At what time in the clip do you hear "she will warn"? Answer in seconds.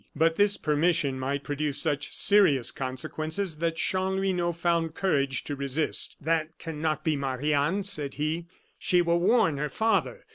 8.79-9.57